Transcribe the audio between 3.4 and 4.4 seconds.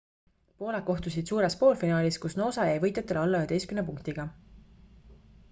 11 punktiga